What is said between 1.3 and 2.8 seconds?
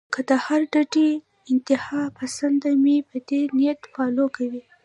انتها پسند